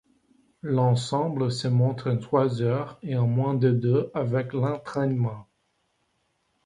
[0.63, 5.47] L'ensemble se monte en trois heures, et en moins de deux avec l'entraînement.